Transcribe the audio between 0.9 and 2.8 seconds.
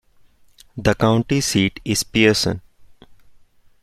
county seat is Pearson.